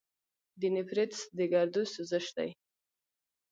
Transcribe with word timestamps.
د 0.59 0.61
نیفریټس 0.75 1.19
د 1.37 1.39
ګردو 1.53 1.81
سوزش 1.93 2.25
دی. 2.37 2.49